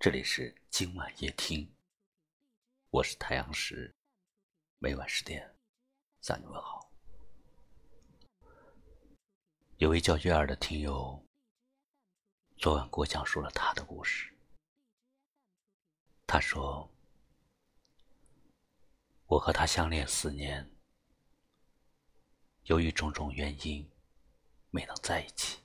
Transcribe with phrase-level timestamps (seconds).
[0.00, 1.70] 这里是今晚夜听，
[2.88, 3.94] 我是太阳石，
[4.78, 5.54] 每晚十点
[6.22, 6.90] 向你问好。
[9.76, 11.22] 有位叫月儿的听友，
[12.56, 14.34] 昨晚给我讲述了他的故事。
[16.26, 16.90] 他说
[19.28, 20.66] ：“我和他相恋四年，
[22.62, 23.86] 由于种种原因，
[24.70, 25.60] 没能在一起。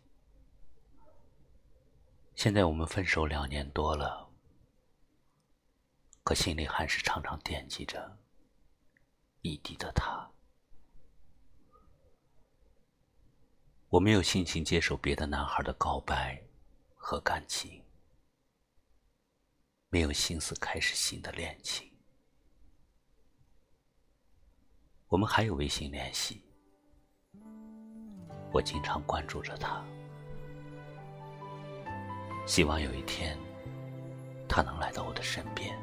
[2.36, 4.25] 现在我们分手两年多了，
[6.26, 8.18] 可心里还是常常惦记着
[9.42, 10.28] 异地的他。
[13.90, 16.42] 我没有心情接受别的男孩的告白
[16.96, 17.80] 和感情。”
[19.90, 21.90] 没有心思开始新的恋情。
[25.08, 26.44] 我们还有微信联系，
[28.52, 29.86] 我经常关注着他，
[32.48, 33.38] 希望有一天
[34.50, 35.80] 他能来到我的身边，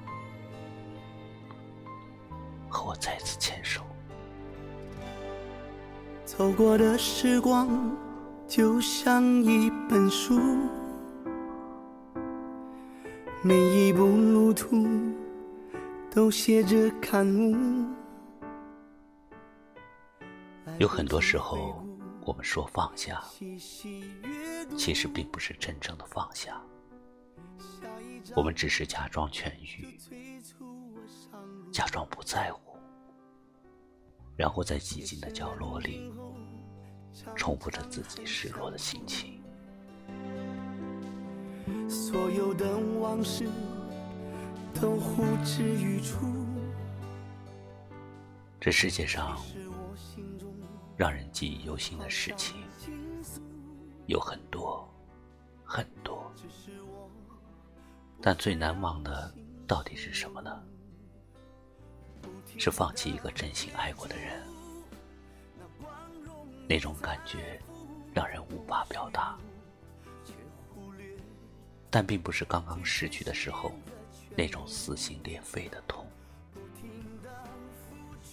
[2.73, 3.83] 和我再次牵手。
[6.25, 7.95] 走过的时光
[8.49, 10.41] 就像一本书。
[13.45, 14.87] 每一步路途
[16.11, 17.85] 都写着感悟。
[20.79, 21.85] 有很多时候，
[22.25, 23.21] 我们说放下，
[24.77, 26.61] 其实并不是真正的放下，
[28.37, 29.99] 我们只是假装痊愈，
[31.73, 32.77] 假装不在乎，
[34.37, 36.13] 然后在寂静的角落里，
[37.35, 39.43] 重复着自己失落的心情。
[41.89, 43.49] 所有的往事
[44.75, 46.27] 都呼之欲出。
[48.61, 49.41] 这世界上
[50.95, 52.57] 让人记忆犹新的事情
[54.07, 54.87] 有很多
[55.65, 56.31] 很多，
[58.21, 59.35] 但最难忘的
[59.67, 60.63] 到底是什么呢？
[62.59, 64.43] 是放弃一个真心爱过的人，
[66.69, 67.61] 那种感觉
[68.15, 69.37] 让人无法表达。
[71.91, 73.71] 但并不是刚刚失去的时候
[74.35, 76.07] 那种撕心裂肺的痛，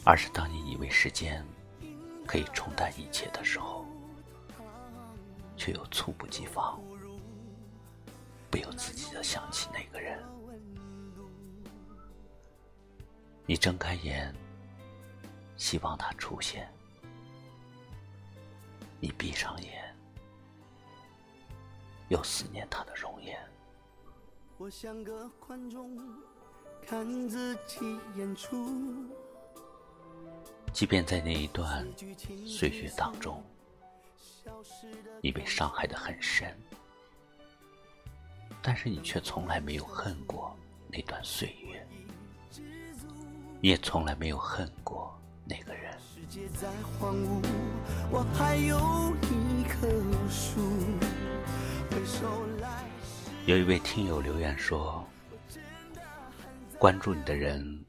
[0.06, 1.46] 而是当你以为时间
[2.26, 3.86] 可以冲淡一切的时候，
[5.58, 6.80] 却又猝不及防，
[8.50, 10.24] 不由自己的想起那个人。
[13.50, 14.32] 你睁开眼，
[15.58, 16.64] 希望他出现；
[19.00, 19.92] 你闭上眼。
[22.10, 23.40] 又思念他的容颜。
[24.60, 25.98] 我像个观众，
[26.86, 29.10] 看自己演出。
[30.72, 31.84] 即便在那一段
[32.46, 33.44] 岁月当中，
[35.24, 36.56] 你被伤害的很深，
[38.62, 40.56] 但是你却从来没有恨过
[40.88, 41.88] 那段岁月，
[42.52, 42.89] 你
[43.62, 45.98] 也从来没有恨过那个人。
[46.00, 47.46] 世界在荒芜，
[48.12, 48.78] 我还有
[49.24, 49.88] 一棵
[50.30, 50.62] 树。
[53.46, 55.06] 有一位听友留言说
[56.78, 57.84] ：“关注你的人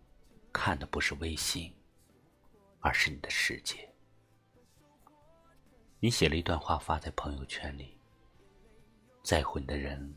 [0.52, 1.72] 看的不是微信，
[2.80, 3.88] 而是你的世界。
[6.00, 7.96] 你写了一段话发在朋友圈里，
[9.22, 10.16] 在乎你的人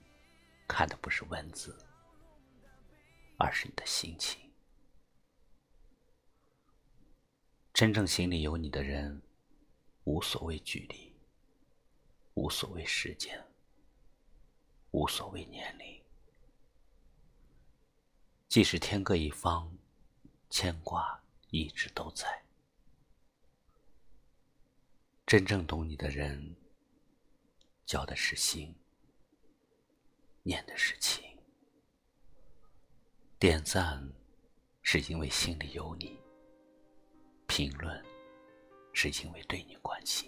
[0.67, 1.77] 看的不是文字，
[3.37, 4.42] 而是你的心情。
[7.73, 9.21] 真正心里有你的人，
[10.03, 11.15] 无所谓距离，
[12.35, 13.43] 无所谓时间。”
[14.93, 15.99] 无所谓年龄，
[18.47, 19.75] 即使天各一方，
[20.51, 21.19] 牵挂
[21.49, 22.43] 一直都在。
[25.25, 26.55] 真正懂你的人，
[27.87, 28.75] 交的是心，
[30.43, 31.23] 念的是情。
[33.39, 34.13] 点赞
[34.83, 36.19] 是因为心里有你，
[37.55, 38.03] 评论
[38.93, 40.27] 是因为对你关心，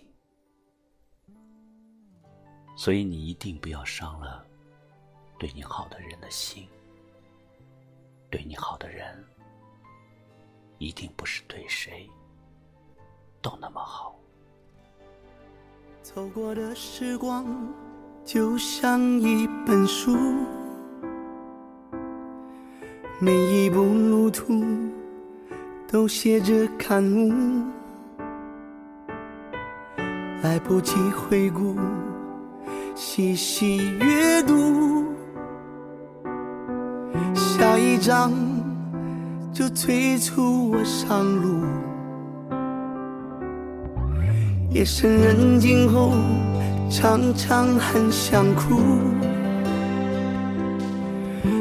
[2.78, 4.46] 所以你一定不要伤了。
[5.40, 6.70] 对你好的人的心，
[8.30, 9.26] 对你好的人，
[10.78, 12.08] 一定不是对谁
[13.42, 14.20] 都那么好。
[16.04, 17.74] 走过的时光
[18.24, 20.16] 就像一本书，
[23.20, 24.64] 每一步路途
[25.96, 27.32] 都写着感悟，
[30.44, 31.74] 来不及回顾，
[32.94, 35.06] 细细阅读。
[37.34, 38.34] 下一章
[39.54, 41.64] 就催促我上路。
[44.72, 46.12] 夜深人静后，
[46.90, 48.82] 常常很想哭。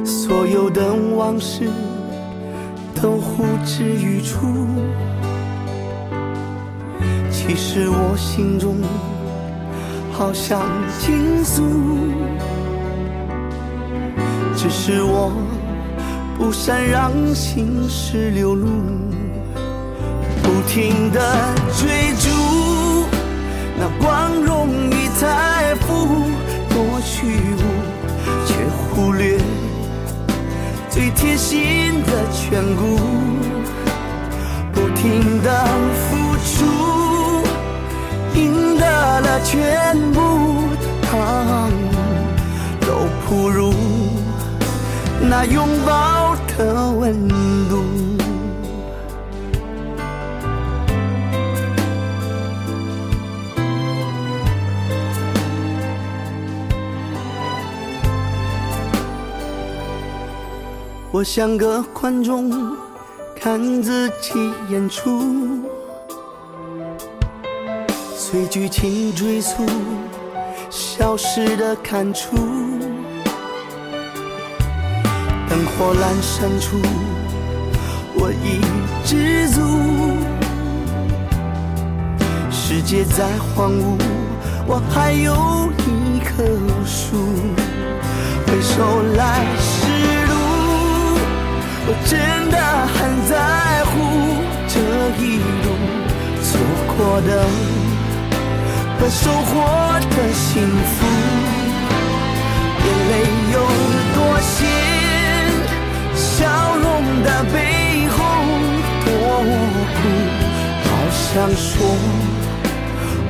[0.05, 1.71] 所有的往事
[3.01, 4.67] 都呼之欲出。
[7.31, 8.77] 其实我心中
[10.13, 10.63] 好想
[10.99, 11.63] 倾诉，
[14.57, 15.33] 只是我
[16.39, 18.67] 不善让心事流露，
[20.43, 21.21] 不停的
[21.77, 22.31] 追逐
[23.79, 26.31] 那光荣与财富，
[26.71, 27.27] 多虚
[27.59, 27.63] 无，
[45.29, 47.29] 那拥抱的温
[47.69, 47.83] 度。
[61.11, 62.77] 我像个观众，
[63.35, 64.33] 看自己
[64.69, 65.63] 演出。
[68.15, 69.65] 随剧情追溯，
[70.69, 72.37] 消失的看出，
[75.55, 76.83] 灯火阑珊处，
[78.17, 78.59] 我已
[79.05, 79.61] 知足。
[82.51, 83.97] 世界再荒芜，
[84.67, 86.43] 我还有一棵
[86.85, 87.15] 树。
[88.49, 89.87] 回首来时
[90.27, 90.35] 路，
[91.87, 92.19] 我真
[92.51, 92.59] 的
[92.91, 92.99] 很
[93.31, 93.95] 在乎
[94.67, 94.75] 这
[95.23, 95.71] 一路
[96.43, 96.51] 错
[96.97, 97.31] 过的。
[98.99, 99.53] 和收获
[100.17, 101.07] 的幸福，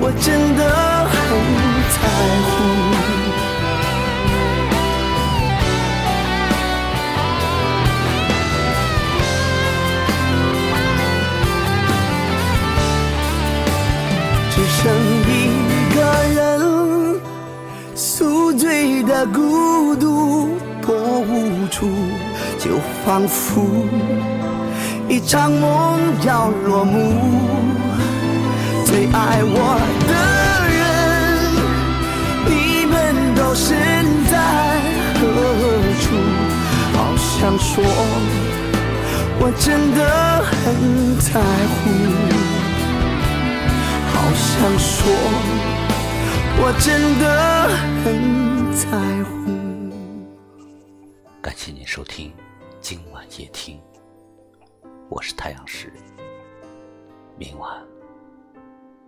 [0.06, 0.62] 我真的
[1.09, 1.17] 很
[1.95, 1.97] 在
[2.45, 2.53] 乎。
[14.51, 14.83] 只剩
[15.27, 15.33] 一
[15.95, 15.97] 个
[16.35, 16.39] 人，
[17.95, 18.62] 宿醉。
[19.05, 21.87] 的孤独多无助，
[22.59, 23.62] 就仿佛
[25.09, 27.74] 一场梦要落幕。
[28.94, 29.58] 最爱我
[30.06, 30.14] 的
[30.70, 30.79] 人，
[32.46, 32.94] 你们
[33.35, 33.75] 都身
[34.31, 34.32] 在
[35.19, 35.20] 何
[35.99, 36.14] 处？
[36.94, 37.82] 好想说，
[39.41, 39.99] 我真的
[40.46, 40.55] 很
[41.19, 41.43] 在
[41.75, 41.75] 乎。
[44.12, 45.11] 好想说，
[46.62, 47.25] 我真的
[48.05, 48.06] 很。
[48.76, 48.87] 在
[49.25, 49.32] 乎。
[51.43, 52.32] 感谢您收听
[52.81, 53.81] 今晚夜听，
[55.08, 55.93] 我是太阳石，
[57.37, 57.73] 明晚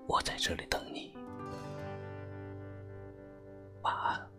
[0.07, 1.13] 我在这里等你，
[3.83, 4.36] 晚安。